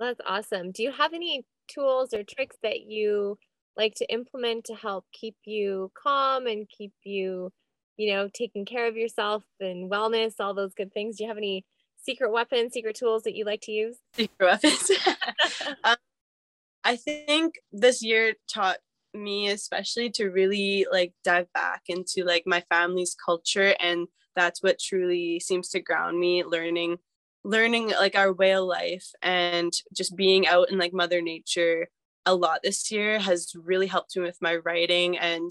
That's 0.00 0.20
awesome. 0.26 0.72
Do 0.72 0.82
you 0.82 0.92
have 0.92 1.12
any 1.12 1.44
tools 1.68 2.14
or 2.14 2.24
tricks 2.24 2.56
that 2.62 2.80
you 2.80 3.38
like 3.76 3.94
to 3.96 4.10
implement 4.12 4.64
to 4.64 4.74
help 4.74 5.04
keep 5.12 5.36
you 5.44 5.92
calm 5.94 6.46
and 6.46 6.66
keep 6.68 6.92
you 7.04 7.52
you 7.96 8.12
know 8.12 8.28
taking 8.32 8.64
care 8.64 8.88
of 8.88 8.96
yourself 8.96 9.44
and 9.60 9.90
wellness 9.90 10.34
all 10.40 10.54
those 10.54 10.74
good 10.74 10.92
things? 10.92 11.18
Do 11.18 11.24
you 11.24 11.28
have 11.28 11.36
any 11.36 11.66
secret 12.02 12.32
weapons 12.32 12.72
secret 12.72 12.96
tools 12.96 13.24
that 13.24 13.36
you 13.36 13.44
like 13.44 13.60
to 13.62 13.72
use? 13.72 13.98
Secret 14.14 14.46
weapons. 14.46 14.90
Um, 15.84 15.96
i 16.84 16.96
think 16.96 17.56
this 17.70 18.02
year 18.02 18.34
taught 18.52 18.78
me 19.14 19.48
especially 19.48 20.10
to 20.10 20.30
really 20.30 20.86
like 20.90 21.12
dive 21.24 21.52
back 21.52 21.82
into 21.88 22.24
like 22.24 22.44
my 22.46 22.62
family's 22.68 23.16
culture 23.24 23.74
and 23.80 24.06
that's 24.36 24.62
what 24.62 24.78
truly 24.78 25.40
seems 25.40 25.68
to 25.68 25.80
ground 25.80 26.18
me 26.18 26.44
learning 26.44 26.96
learning 27.42 27.88
like 27.90 28.14
our 28.16 28.32
way 28.32 28.52
of 28.52 28.64
life 28.64 29.08
and 29.22 29.72
just 29.94 30.14
being 30.16 30.46
out 30.46 30.70
in 30.70 30.78
like 30.78 30.92
mother 30.92 31.20
nature 31.20 31.88
a 32.26 32.34
lot 32.34 32.60
this 32.62 32.90
year 32.90 33.18
has 33.18 33.52
really 33.54 33.86
helped 33.86 34.16
me 34.16 34.22
with 34.22 34.36
my 34.40 34.56
writing 34.56 35.16
and 35.18 35.50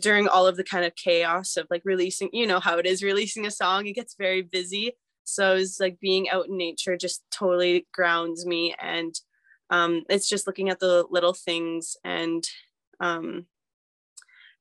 during 0.00 0.26
all 0.26 0.46
of 0.46 0.56
the 0.56 0.64
kind 0.64 0.84
of 0.84 0.94
chaos 0.96 1.56
of 1.56 1.66
like 1.70 1.82
releasing 1.84 2.28
you 2.32 2.46
know 2.46 2.60
how 2.60 2.78
it 2.78 2.86
is 2.86 3.02
releasing 3.02 3.46
a 3.46 3.50
song 3.50 3.86
it 3.86 3.92
gets 3.92 4.14
very 4.18 4.42
busy. 4.42 4.92
So 5.24 5.56
it's 5.56 5.80
like 5.80 5.98
being 6.00 6.30
out 6.30 6.46
in 6.46 6.56
nature 6.56 6.96
just 6.96 7.22
totally 7.32 7.86
grounds 7.92 8.46
me 8.46 8.74
and 8.80 9.12
um, 9.70 10.02
it's 10.08 10.28
just 10.28 10.46
looking 10.46 10.68
at 10.68 10.80
the 10.80 11.04
little 11.10 11.34
things 11.34 11.96
and 12.04 12.44
um, 13.00 13.46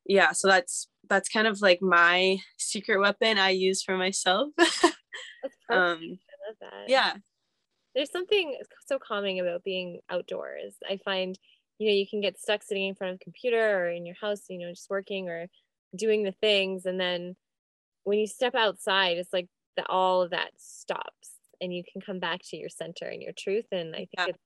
yeah 0.05 0.31
so 0.31 0.47
that's 0.47 0.87
that's 1.09 1.29
kind 1.29 1.47
of 1.47 1.61
like 1.61 1.81
my 1.81 2.37
secret 2.57 2.99
weapon 2.99 3.37
i 3.37 3.49
use 3.49 3.81
for 3.81 3.97
myself 3.97 4.49
um, 4.59 4.89
I 5.69 6.47
love 6.47 6.57
that. 6.61 6.85
yeah 6.87 7.13
there's 7.95 8.11
something 8.11 8.57
so 8.87 8.99
calming 8.99 9.39
about 9.39 9.63
being 9.63 9.99
outdoors 10.09 10.75
i 10.89 10.97
find 10.97 11.37
you 11.79 11.87
know 11.87 11.93
you 11.93 12.07
can 12.07 12.21
get 12.21 12.39
stuck 12.39 12.63
sitting 12.63 12.87
in 12.87 12.95
front 12.95 13.13
of 13.13 13.19
a 13.21 13.23
computer 13.23 13.79
or 13.79 13.89
in 13.89 14.05
your 14.05 14.15
house 14.19 14.43
you 14.49 14.59
know 14.59 14.69
just 14.69 14.89
working 14.89 15.29
or 15.29 15.47
doing 15.95 16.23
the 16.23 16.33
things 16.33 16.85
and 16.85 16.99
then 16.99 17.35
when 18.03 18.19
you 18.19 18.27
step 18.27 18.55
outside 18.55 19.17
it's 19.17 19.33
like 19.33 19.47
that 19.77 19.85
all 19.89 20.21
of 20.21 20.31
that 20.31 20.51
stops 20.57 21.31
and 21.61 21.73
you 21.73 21.83
can 21.91 22.01
come 22.01 22.19
back 22.19 22.41
to 22.43 22.57
your 22.57 22.69
center 22.69 23.05
and 23.05 23.21
your 23.21 23.33
truth 23.37 23.65
and 23.71 23.95
i 23.95 23.99
think 23.99 24.09
yeah. 24.17 24.25
it's 24.27 24.39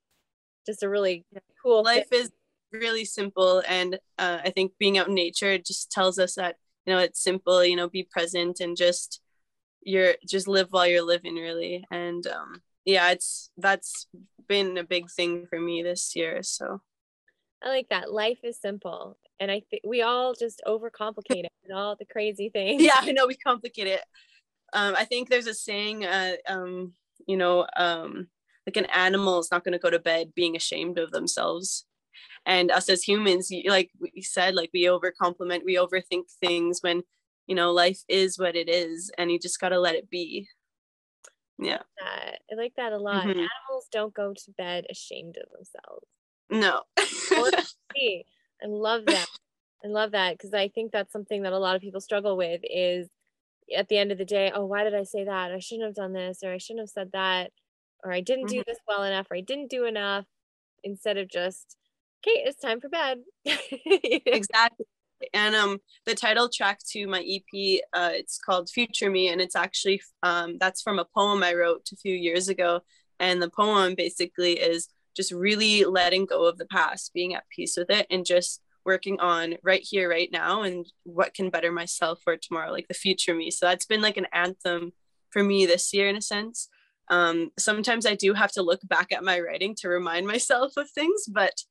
just 0.66 0.84
a 0.84 0.90
really 0.90 1.26
cool 1.64 1.84
life 1.84 2.08
is 2.12 2.32
really 2.72 3.06
simple 3.06 3.64
and 3.68 3.96
uh, 4.18 4.40
i 4.44 4.50
think 4.50 4.72
being 4.78 4.98
out 4.98 5.08
in 5.08 5.16
nature 5.16 5.58
just 5.58 5.92
tells 5.92 6.20
us 6.20 6.36
that 6.36 6.56
you 6.86 6.94
know 6.94 7.00
it's 7.00 7.22
simple 7.22 7.64
you 7.66 7.76
know 7.76 7.90
be 7.90 8.04
present 8.04 8.60
and 8.60 8.78
just 8.78 9.22
you're 9.82 10.16
just 10.28 10.48
live 10.48 10.68
while 10.72 10.88
you're 10.88 11.04
living 11.04 11.36
really. 11.36 11.86
And 11.92 12.26
um 12.28 12.62
yeah 12.86 13.12
it's 13.12 13.52
that's 13.58 14.08
been 14.48 14.78
a 14.78 14.84
big 14.84 15.10
thing 15.10 15.46
for 15.50 15.60
me 15.60 15.84
this 15.84 16.16
year 16.16 16.42
so. 16.44 16.82
I 17.62 17.70
like 17.70 17.90
that. 17.90 18.12
Life 18.12 18.40
is 18.44 18.60
simple 18.60 19.18
and 19.40 19.52
i 19.52 19.62
think 19.70 19.84
we 19.86 20.02
all 20.02 20.34
just 20.34 20.62
overcomplicate 20.68 21.46
it 21.46 21.52
and 21.64 21.78
all 21.78 21.96
the 21.96 22.06
crazy 22.06 22.50
things. 22.54 22.82
Yeah 22.82 22.98
i 22.98 23.12
know 23.12 23.28
we 23.28 23.36
complicate 23.36 23.88
it. 23.88 24.02
Um 24.74 24.96
i 24.96 25.06
think 25.06 25.30
there's 25.30 25.48
a 25.48 25.54
saying 25.54 26.06
uh 26.06 26.34
um 26.48 26.94
you 27.28 27.38
know 27.38 27.68
um 27.76 28.28
like 28.68 28.78
an 28.78 28.86
animal 28.86 29.40
is 29.40 29.50
not 29.52 29.64
going 29.64 29.74
to 29.74 29.80
go 29.80 29.90
to 29.90 30.00
bed 30.00 30.34
being 30.36 30.56
ashamed 30.56 31.00
of 31.00 31.12
themselves. 31.12 31.86
And 32.46 32.72
us 32.72 32.90
as 32.90 33.04
humans 33.04 33.52
like 33.68 33.92
we 34.00 34.22
said 34.22 34.56
like 34.56 34.70
we 34.74 34.84
overcompliment 34.86 35.66
we 35.66 35.76
overthink 35.76 36.24
things 36.40 36.80
when 36.82 37.04
you 37.48 37.56
know 37.56 37.72
life 37.72 38.00
is 38.08 38.40
what 38.40 38.56
it 38.56 38.70
is 38.70 39.12
and 39.18 39.30
you 39.32 39.38
just 39.40 39.60
got 39.60 39.70
to 39.70 39.80
let 39.80 39.96
it 39.96 40.10
be. 40.10 40.48
Yeah. 41.58 41.82
I 42.02 42.56
like 42.56 42.74
that. 42.78 42.94
A 42.94 42.98
lot. 42.98 43.24
Mm-hmm. 43.24 43.32
animals 43.32 43.88
don't 43.92 44.14
go 44.14 44.34
to 44.34 44.52
bed 44.58 44.86
ashamed 44.90 45.38
of 45.38 45.52
themselves. 45.52 46.08
No. 46.50 46.84
I 46.98 48.68
love 48.68 49.06
that. 49.06 49.28
I 49.84 49.88
love 49.88 50.12
that 50.12 50.38
because 50.38 50.54
i 50.54 50.68
think 50.68 50.92
that's 50.92 51.12
something 51.12 51.44
that 51.44 51.54
a 51.54 51.58
lot 51.58 51.76
of 51.76 51.82
people 51.82 52.02
struggle 52.02 52.36
with 52.36 52.62
is 52.64 53.08
at 53.76 53.88
the 53.88 53.98
end 53.98 54.12
of 54.12 54.18
the 54.18 54.26
day 54.26 54.52
oh 54.54 54.66
why 54.66 54.84
did 54.84 54.96
i 54.96 55.04
say 55.04 55.26
that? 55.26 55.52
I 55.52 55.60
shouldn't 55.60 55.86
have 55.86 55.96
done 55.96 56.14
this 56.14 56.40
or 56.44 56.52
i 56.52 56.58
shouldn't 56.58 56.82
have 56.82 56.90
said 56.90 57.12
that 57.14 57.52
or 58.04 58.12
i 58.12 58.22
didn't 58.22 58.46
mm-hmm. 58.46 58.58
do 58.58 58.64
this 58.68 58.80
well 58.88 59.04
enough 59.04 59.28
or 59.32 59.38
i 59.38 59.42
didn't 59.42 59.70
do 59.70 59.86
enough 59.86 60.26
instead 60.84 61.18
of 61.18 61.28
just 61.28 61.78
okay 62.26 62.44
it's 62.46 62.62
time 62.62 62.80
for 62.80 62.90
bed. 62.90 63.20
Exactly. 63.46 64.86
And 65.34 65.54
um 65.54 65.80
the 66.06 66.16
title 66.16 66.50
track 66.50 66.80
to 66.92 67.08
my 67.08 67.20
ep 67.22 67.82
uh 67.94 68.12
it's 68.14 68.38
called 68.38 68.70
future 68.70 69.10
me 69.10 69.28
and 69.28 69.42
it's 69.42 69.56
actually 69.56 70.02
um 70.24 70.58
that's 70.60 70.82
from 70.82 70.98
a 70.98 71.06
poem 71.06 71.44
i 71.44 71.54
wrote 71.54 71.90
a 71.92 71.98
few 71.98 72.16
years 72.16 72.48
ago 72.48 72.82
and 73.20 73.42
the 73.42 73.50
poem 73.50 73.96
basically 73.96 74.54
is 74.54 74.88
just 75.16 75.34
really 75.34 75.84
letting 75.84 76.26
go 76.26 76.46
of 76.46 76.58
the 76.58 76.66
past 76.66 77.14
being 77.14 77.34
at 77.34 77.50
peace 77.54 77.76
with 77.76 77.90
it 77.90 78.08
and 78.10 78.26
just 78.26 78.62
working 78.86 79.20
on 79.20 79.56
right 79.62 79.82
here 79.84 80.10
right 80.10 80.30
now 80.32 80.62
and 80.62 80.86
what 81.04 81.34
can 81.34 81.50
better 81.50 81.72
myself 81.72 82.22
for 82.24 82.38
tomorrow 82.38 82.72
like 82.72 82.88
the 82.88 82.94
future 82.94 83.36
me. 83.36 83.52
So 83.52 83.66
that's 83.66 83.86
been 83.86 84.02
like 84.02 84.18
an 84.18 84.28
anthem 84.32 84.94
for 85.30 85.44
me 85.44 85.66
this 85.66 85.94
year 85.94 86.08
in 86.08 86.16
a 86.16 86.22
sense 86.22 86.70
um 87.10 87.52
sometimes 87.58 88.06
i 88.06 88.16
do 88.16 88.34
have 88.34 88.52
to 88.52 88.62
look 88.62 88.80
back 88.84 89.12
at 89.12 89.24
my 89.24 89.40
writing 89.40 89.76
to 89.76 89.90
remind 89.90 90.28
myself 90.28 90.74
of 90.78 90.90
things 90.90 91.26
but 91.28 91.64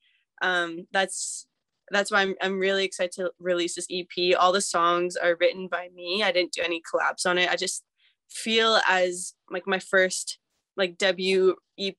um, 0.42 0.86
that's 0.92 1.46
that's 1.90 2.10
why 2.10 2.20
I'm, 2.20 2.34
I'm 2.42 2.58
really 2.58 2.84
excited 2.84 3.12
to 3.12 3.32
release 3.38 3.74
this 3.74 3.86
EP. 3.90 4.36
All 4.38 4.52
the 4.52 4.60
songs 4.60 5.16
are 5.16 5.38
written 5.40 5.68
by 5.68 5.88
me. 5.94 6.22
I 6.22 6.32
didn't 6.32 6.52
do 6.52 6.62
any 6.62 6.82
collabs 6.82 7.24
on 7.24 7.38
it. 7.38 7.48
I 7.48 7.56
just 7.56 7.82
feel 8.28 8.78
as 8.86 9.32
like 9.50 9.66
my 9.66 9.78
first 9.78 10.38
like 10.76 10.98
debut 10.98 11.56
EP, 11.78 11.94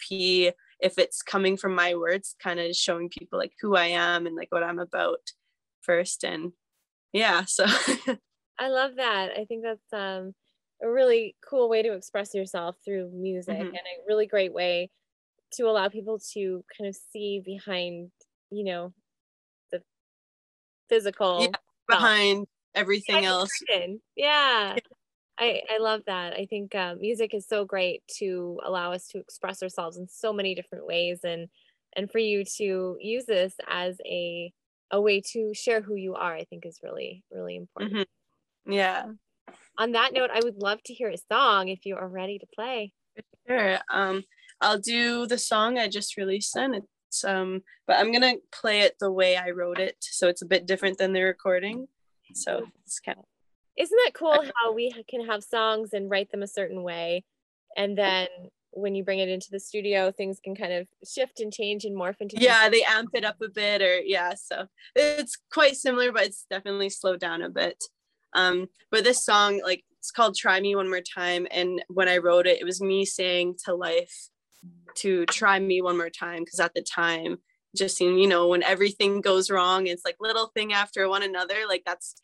if 0.79 0.97
it's 0.97 1.23
coming 1.23 1.57
from 1.57 1.73
my 1.73 1.95
words, 1.95 2.35
kind 2.41 2.59
of 2.59 2.75
showing 2.75 3.09
people 3.09 3.39
like 3.39 3.53
who 3.61 3.75
I 3.75 3.85
am 3.85 4.27
and 4.27 4.35
like 4.35 4.51
what 4.51 4.63
I'm 4.63 4.79
about 4.79 5.31
first. 5.81 6.23
And 6.23 6.51
yeah, 7.11 7.45
so 7.45 7.65
I 8.59 8.67
love 8.67 8.91
that. 8.97 9.31
I 9.35 9.45
think 9.45 9.63
that's 9.63 9.93
um 9.93 10.33
a 10.81 10.89
really 10.89 11.35
cool 11.47 11.69
way 11.69 11.81
to 11.81 11.93
express 11.93 12.33
yourself 12.33 12.75
through 12.83 13.09
music 13.13 13.55
mm-hmm. 13.55 13.67
and 13.67 13.75
a 13.75 14.05
really 14.07 14.27
great 14.27 14.53
way 14.53 14.89
to 15.51 15.63
allow 15.63 15.89
people 15.89 16.19
to 16.33 16.63
kind 16.77 16.87
of 16.87 16.95
see 17.11 17.41
behind 17.43 18.11
you 18.51 18.63
know 18.63 18.93
the 19.71 19.81
physical 20.87 21.41
yeah, 21.41 21.57
behind 21.87 22.47
everything 22.75 23.25
else 23.25 23.49
yeah 24.15 24.75
I, 25.39 25.61
I 25.71 25.77
love 25.77 26.01
that. 26.05 26.33
I 26.33 26.45
think 26.45 26.75
uh, 26.75 26.95
music 26.99 27.33
is 27.33 27.47
so 27.47 27.63
great 27.63 28.03
to 28.17 28.59
allow 28.65 28.91
us 28.91 29.07
to 29.07 29.19
express 29.19 29.63
ourselves 29.63 29.97
in 29.97 30.05
so 30.07 30.33
many 30.33 30.53
different 30.53 30.85
ways, 30.85 31.21
and 31.23 31.47
and 31.95 32.11
for 32.11 32.19
you 32.19 32.43
to 32.57 32.97
use 32.99 33.25
this 33.25 33.53
as 33.69 33.97
a 34.05 34.51
a 34.91 34.99
way 34.99 35.21
to 35.31 35.53
share 35.53 35.81
who 35.81 35.95
you 35.95 36.15
are, 36.15 36.35
I 36.35 36.43
think 36.43 36.65
is 36.65 36.79
really 36.83 37.23
really 37.31 37.55
important. 37.55 37.93
Mm-hmm. 37.93 38.71
Yeah. 38.73 39.05
On 39.79 39.93
that 39.93 40.13
note, 40.13 40.29
I 40.31 40.41
would 40.43 40.61
love 40.61 40.83
to 40.83 40.93
hear 40.93 41.09
a 41.09 41.17
song 41.17 41.69
if 41.69 41.85
you 41.85 41.95
are 41.95 42.07
ready 42.07 42.37
to 42.37 42.45
play. 42.53 42.91
Sure. 43.47 43.79
Um, 43.89 44.23
I'll 44.61 44.77
do 44.77 45.25
the 45.25 45.37
song 45.37 45.79
I 45.79 45.87
just 45.87 46.17
released. 46.17 46.53
Then 46.53 46.73
It's 46.75 47.23
um 47.23 47.63
but 47.87 47.97
i'm 47.97 48.11
gonna 48.11 48.35
play 48.51 48.81
it 48.81 48.95
the 48.99 49.11
way 49.11 49.35
i 49.35 49.49
wrote 49.49 49.79
it 49.79 49.95
so 49.99 50.27
it's 50.27 50.43
a 50.43 50.45
bit 50.45 50.67
different 50.67 50.99
than 50.99 51.11
the 51.11 51.21
recording 51.21 51.87
so 52.35 52.67
it's 52.85 52.99
kind 52.99 53.17
of 53.17 53.25
isn't 53.77 53.99
that 54.05 54.13
cool 54.13 54.43
how 54.55 54.73
we 54.73 54.93
can 55.09 55.25
have 55.25 55.43
songs 55.43 55.93
and 55.93 56.09
write 56.09 56.29
them 56.31 56.43
a 56.43 56.47
certain 56.47 56.83
way 56.83 57.23
and 57.75 57.97
then 57.97 58.27
when 58.71 58.93
you 58.93 59.03
bring 59.03 59.17
it 59.17 59.27
into 59.27 59.47
the 59.49 59.59
studio 59.59 60.11
things 60.11 60.39
can 60.39 60.55
kind 60.55 60.71
of 60.71 60.87
shift 61.03 61.39
and 61.39 61.51
change 61.51 61.83
and 61.83 61.97
morph 61.97 62.17
into 62.19 62.35
yeah 62.39 62.69
they 62.69 62.83
amp 62.83 63.09
it 63.13 63.25
up 63.25 63.41
a 63.41 63.49
bit 63.49 63.81
or 63.81 63.99
yeah 64.01 64.35
so 64.35 64.67
it's 64.95 65.35
quite 65.51 65.75
similar 65.75 66.11
but 66.11 66.25
it's 66.25 66.45
definitely 66.47 66.89
slowed 66.89 67.19
down 67.19 67.41
a 67.41 67.49
bit 67.49 67.83
um 68.33 68.67
but 68.91 69.03
this 69.03 69.23
song 69.23 69.61
like 69.63 69.83
it's 69.97 70.11
called 70.11 70.35
try 70.35 70.59
me 70.59 70.75
one 70.75 70.89
more 70.89 71.01
time 71.01 71.47
and 71.51 71.83
when 71.87 72.07
i 72.07 72.17
wrote 72.17 72.47
it 72.47 72.59
it 72.59 72.65
was 72.65 72.81
me 72.81 73.05
saying 73.05 73.55
to 73.65 73.73
life 73.73 74.29
to 74.95 75.25
try 75.27 75.59
me 75.59 75.81
one 75.81 75.97
more 75.97 76.09
time 76.09 76.43
because 76.43 76.59
at 76.59 76.73
the 76.73 76.81
time 76.81 77.37
just 77.75 77.97
seem 77.97 78.17
you 78.17 78.27
know 78.27 78.47
when 78.47 78.63
everything 78.63 79.21
goes 79.21 79.49
wrong 79.49 79.87
it's 79.87 80.03
like 80.03 80.15
little 80.19 80.47
thing 80.47 80.73
after 80.73 81.07
one 81.07 81.23
another 81.23 81.55
like 81.67 81.83
that's 81.85 82.15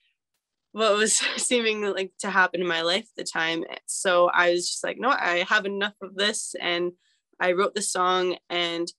what 0.72 0.98
was 0.98 1.16
seeming 1.38 1.82
like 1.94 2.12
to 2.20 2.30
happen 2.30 2.60
in 2.60 2.68
my 2.68 2.82
life 2.82 3.06
at 3.06 3.16
the 3.16 3.24
time. 3.24 3.64
So 3.86 4.30
i 4.34 4.52
was 4.52 4.68
just 4.70 4.84
like 4.84 4.98
no 5.00 5.10
i 5.10 5.46
have 5.48 5.66
enough 5.66 5.94
of 6.02 6.16
this 6.16 6.56
and 6.60 6.92
i 7.40 7.54
wrote 7.54 7.76
the 7.76 7.82
song 7.82 8.38
and 8.50 8.92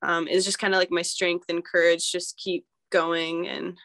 um, 0.00 0.28
it's 0.28 0.44
just 0.44 0.60
kind 0.60 0.74
of 0.74 0.78
like 0.78 0.92
my 0.92 1.02
strength 1.02 1.46
and 1.48 1.64
courage 1.64 2.12
just 2.12 2.36
keep 2.36 2.64
going 2.90 3.48
and 3.48 3.76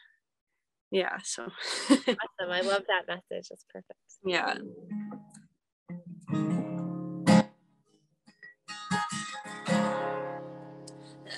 yeah 0.93 1.17
so 1.25 1.43
awesome 1.91 2.51
i 2.51 2.61
love 2.61 2.83
that 2.87 3.07
message 3.09 3.49
it's 3.51 3.65
perfect 3.73 3.99
yeah 4.25 4.55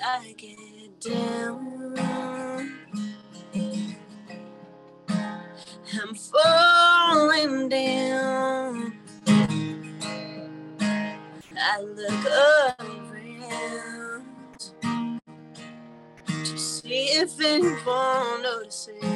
I 0.04 0.36
get 0.38 1.02
down. 1.02 1.98
I'm 5.94 6.16
falling 6.16 7.70
down. 7.70 8.94
I 11.58 11.82
look 11.82 12.26
around 12.82 14.26
to 16.30 16.58
see 16.58 17.08
if 17.14 17.40
anyone 17.42 18.44
notices 18.44 19.15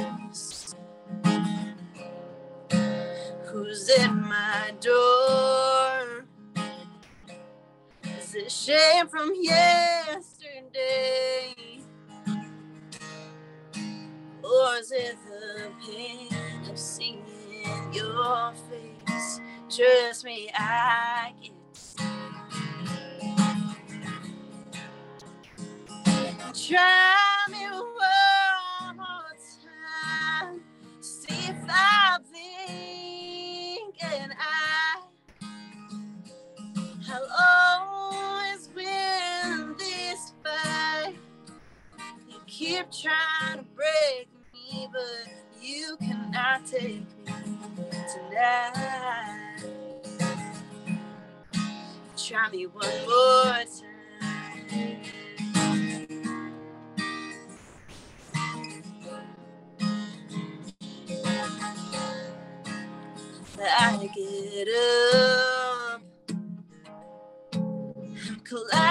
at 3.98 4.12
my 4.14 4.74
door. 4.80 6.26
Is 8.20 8.36
it 8.36 8.52
shame 8.52 9.08
from 9.08 9.32
yesterday? 9.36 10.26
Or 14.44 14.76
is 14.80 14.92
it 14.92 15.18
the 15.26 15.72
pain 15.86 16.30
of 16.70 16.78
seeing 16.78 17.24
your 17.92 18.54
face? 18.70 19.42
Trust 19.70 20.26
me, 20.26 20.50
I 20.54 21.34
get 21.42 21.54
Try 26.54 27.29
keep 42.80 42.92
trying 42.92 43.58
to 43.58 43.64
break 43.76 44.30
me, 44.54 44.88
but 44.92 45.28
you 45.62 45.98
cannot 46.00 46.66
take 46.66 47.02
me 47.26 47.34
tonight. 48.14 49.58
Try 52.18 52.50
me 52.52 52.68
one 52.68 52.88
more 53.06 53.64
time. 53.64 53.86
I 63.62 64.10
get 64.16 64.68
up, 64.70 66.02
I'm 67.54 68.40
climbing 68.44 68.89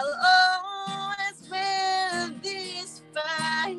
I'll 0.00 0.14
always 1.10 1.50
win 1.50 2.40
this 2.40 3.02
fight. 3.12 3.78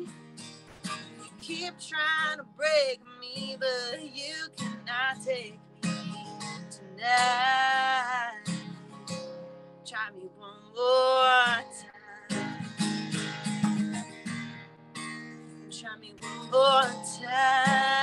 You 0.84 1.30
keep 1.40 1.74
trying 1.80 2.36
to 2.36 2.44
break 2.58 3.00
me, 3.18 3.56
but 3.58 4.02
you 4.02 4.34
cannot 4.54 5.24
take 5.24 5.58
me 5.82 6.26
tonight. 6.70 8.32
Try 9.86 10.10
me 10.14 10.28
one 10.36 10.60
more 10.76 11.64
time. 11.80 12.54
Try 15.70 15.96
me 16.00 16.14
one 16.20 16.50
more 16.50 16.82
time. 17.18 17.99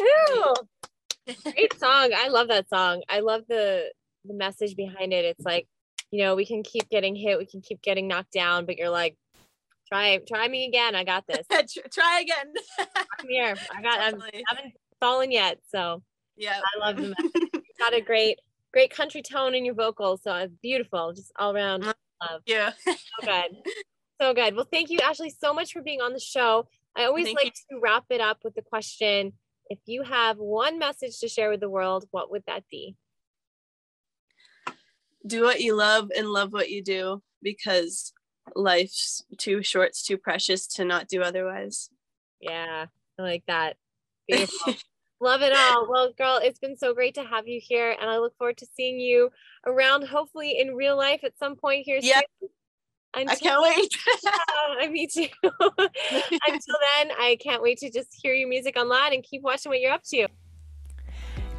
Woohoo! 0.00 0.54
Great 1.44 1.78
song. 1.78 2.10
I 2.14 2.28
love 2.28 2.48
that 2.48 2.68
song. 2.68 3.02
I 3.08 3.20
love 3.20 3.42
the 3.48 3.90
the 4.24 4.34
message 4.34 4.76
behind 4.76 5.12
it. 5.12 5.24
It's 5.24 5.44
like, 5.44 5.66
you 6.10 6.22
know, 6.22 6.34
we 6.34 6.46
can 6.46 6.62
keep 6.62 6.88
getting 6.88 7.16
hit, 7.16 7.38
we 7.38 7.46
can 7.46 7.60
keep 7.60 7.82
getting 7.82 8.08
knocked 8.08 8.32
down, 8.32 8.66
but 8.66 8.76
you're 8.76 8.90
like, 8.90 9.16
try 9.88 10.18
try 10.26 10.48
me 10.48 10.66
again. 10.66 10.94
I 10.94 11.04
got 11.04 11.26
this. 11.26 11.46
Try 11.92 12.20
again. 12.20 12.52
I'm 12.78 13.28
here. 13.28 13.54
I 13.74 13.82
got 13.82 14.00
I'm, 14.00 14.22
I 14.22 14.42
haven't 14.48 14.74
fallen 15.00 15.30
yet. 15.30 15.58
So 15.68 16.02
yeah. 16.36 16.58
I 16.58 16.86
love 16.86 16.96
the 16.96 17.02
message. 17.02 17.32
you 17.54 17.62
got 17.78 17.94
a 17.94 18.00
great, 18.00 18.38
great 18.72 18.90
country 18.90 19.22
tone 19.22 19.54
in 19.54 19.64
your 19.64 19.74
vocals. 19.74 20.22
So 20.22 20.34
it's 20.34 20.54
beautiful. 20.62 21.12
Just 21.12 21.32
all 21.38 21.54
around 21.54 21.84
uh-huh. 21.84 21.92
love. 22.30 22.42
Yeah. 22.46 22.72
So 22.84 22.94
good. 23.20 23.72
So 24.20 24.34
good. 24.34 24.54
Well, 24.54 24.68
thank 24.70 24.90
you, 24.90 24.98
Ashley, 25.02 25.30
so 25.30 25.52
much 25.52 25.72
for 25.72 25.82
being 25.82 26.00
on 26.00 26.12
the 26.12 26.20
show. 26.20 26.66
I 26.94 27.04
always 27.04 27.26
Thank 27.26 27.42
like 27.42 27.54
to 27.54 27.80
wrap 27.82 28.04
it 28.10 28.20
up 28.20 28.38
with 28.44 28.54
the 28.54 28.62
question 28.62 29.32
if 29.72 29.78
you 29.86 30.02
have 30.02 30.36
one 30.36 30.78
message 30.78 31.18
to 31.20 31.28
share 31.28 31.48
with 31.48 31.60
the 31.60 31.70
world, 31.70 32.06
what 32.10 32.30
would 32.30 32.44
that 32.46 32.64
be? 32.70 32.94
do 35.24 35.44
what 35.44 35.60
you 35.60 35.76
love 35.76 36.10
and 36.16 36.28
love 36.28 36.52
what 36.52 36.68
you 36.68 36.82
do 36.82 37.22
because 37.42 38.12
life's 38.56 39.22
too 39.38 39.62
short, 39.62 39.90
it's 39.90 40.02
too 40.02 40.18
precious 40.18 40.66
to 40.66 40.84
not 40.84 41.06
do 41.06 41.22
otherwise. 41.22 41.90
Yeah, 42.40 42.86
I 43.18 43.22
like 43.22 43.44
that. 43.46 43.76
Beautiful. 44.28 44.74
Love 45.20 45.42
it 45.42 45.52
all. 45.52 45.88
Well, 45.88 46.12
girl, 46.18 46.40
it's 46.42 46.58
been 46.58 46.76
so 46.76 46.92
great 46.92 47.14
to 47.14 47.22
have 47.22 47.46
you 47.46 47.60
here, 47.62 47.94
and 48.00 48.10
I 48.10 48.18
look 48.18 48.36
forward 48.36 48.56
to 48.58 48.66
seeing 48.74 48.98
you 48.98 49.30
around, 49.64 50.08
hopefully 50.08 50.58
in 50.58 50.74
real 50.74 50.96
life 50.96 51.20
at 51.22 51.38
some 51.38 51.54
point 51.54 51.86
here 51.86 52.00
Yeah. 52.02 52.22
soon. 52.40 52.50
I 53.14 53.22
Until, 53.22 53.36
can't 53.38 53.62
wait. 53.62 53.96
Yeah, 54.80 54.88
me 54.88 55.06
too. 55.06 55.26
Until 55.42 56.76
then, 56.96 57.12
I 57.20 57.36
can't 57.40 57.62
wait 57.62 57.78
to 57.78 57.90
just 57.90 58.08
hear 58.22 58.32
your 58.34 58.48
music 58.48 58.76
online 58.76 59.12
and 59.12 59.22
keep 59.22 59.42
watching 59.42 59.70
what 59.70 59.80
you're 59.80 59.92
up 59.92 60.02
to. 60.04 60.28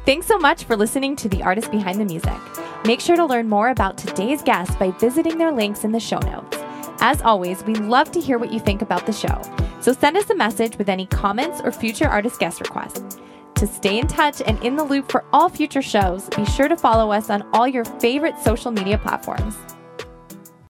Thanks 0.04 0.26
so 0.26 0.36
much 0.36 0.64
for 0.64 0.76
listening 0.76 1.16
to 1.16 1.28
The 1.28 1.42
Artist 1.42 1.70
Behind 1.70 1.98
the 2.00 2.04
Music. 2.04 2.38
Make 2.84 3.00
sure 3.00 3.16
to 3.16 3.24
learn 3.24 3.48
more 3.48 3.70
about 3.70 3.96
today's 3.96 4.42
guest 4.42 4.78
by 4.78 4.90
visiting 4.92 5.38
their 5.38 5.52
links 5.52 5.84
in 5.84 5.92
the 5.92 6.00
show 6.00 6.18
notes. 6.18 6.58
As 7.00 7.22
always, 7.22 7.64
we 7.64 7.74
love 7.74 8.10
to 8.12 8.20
hear 8.20 8.38
what 8.38 8.52
you 8.52 8.60
think 8.60 8.82
about 8.82 9.06
the 9.06 9.12
show. 9.12 9.40
So 9.80 9.92
send 9.92 10.16
us 10.16 10.28
a 10.28 10.34
message 10.34 10.76
with 10.76 10.88
any 10.88 11.06
comments 11.06 11.60
or 11.62 11.72
future 11.72 12.06
artist 12.06 12.38
guest 12.38 12.60
requests. 12.60 13.18
To 13.54 13.66
stay 13.66 13.98
in 13.98 14.06
touch 14.06 14.42
and 14.44 14.62
in 14.62 14.76
the 14.76 14.84
loop 14.84 15.10
for 15.10 15.24
all 15.32 15.48
future 15.48 15.82
shows, 15.82 16.28
be 16.36 16.44
sure 16.44 16.68
to 16.68 16.76
follow 16.76 17.10
us 17.10 17.30
on 17.30 17.48
all 17.52 17.68
your 17.68 17.84
favorite 17.84 18.38
social 18.40 18.70
media 18.70 18.98
platforms. 18.98 19.56